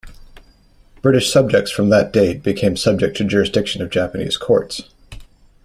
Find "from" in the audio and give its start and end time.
1.69-1.89